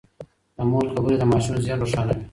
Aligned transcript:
د 0.55 0.57
مور 0.69 0.85
خبرې 0.93 1.15
د 1.19 1.23
ماشوم 1.31 1.55
ذهن 1.63 1.77
روښانوي. 1.81 2.23